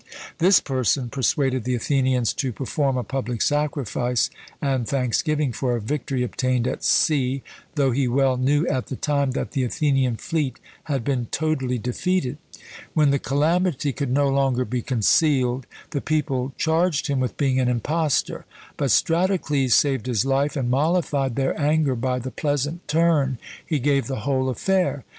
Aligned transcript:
This 0.39 0.59
person 0.59 1.09
persuaded 1.11 1.63
the 1.63 1.75
Athenians 1.75 2.33
to 2.33 2.51
perform 2.51 2.97
a 2.97 3.03
public 3.03 3.39
sacrifice 3.39 4.31
and 4.59 4.87
thanksgiving 4.87 5.53
for 5.53 5.75
a 5.75 5.79
victory 5.79 6.23
obtained 6.23 6.67
at 6.67 6.83
sea, 6.83 7.43
though 7.75 7.91
he 7.91 8.07
well 8.07 8.35
knew 8.35 8.65
at 8.67 8.87
the 8.87 8.95
time 8.95 9.33
that 9.33 9.51
the 9.51 9.63
Athenian 9.63 10.15
fleet 10.17 10.59
had 10.85 11.03
been 11.03 11.27
totally 11.27 11.77
defeated. 11.77 12.39
When 12.95 13.11
the 13.11 13.19
calamity 13.19 13.93
could 13.93 14.09
no 14.09 14.27
longer 14.27 14.65
be 14.65 14.81
concealed, 14.81 15.67
the 15.91 16.01
people 16.01 16.53
charged 16.57 17.05
him 17.05 17.19
with 17.19 17.37
being 17.37 17.59
an 17.59 17.67
impostor: 17.69 18.45
but 18.77 18.89
Stratocles 18.89 19.73
saved 19.75 20.07
his 20.07 20.25
life 20.25 20.55
and 20.57 20.71
mollified 20.71 21.35
their 21.35 21.55
anger 21.61 21.95
by 21.95 22.17
the 22.17 22.31
pleasant 22.31 22.87
turn 22.87 23.37
he 23.63 23.77
gave 23.77 24.07
the 24.07 24.21
whole 24.21 24.49
affair. 24.49 25.05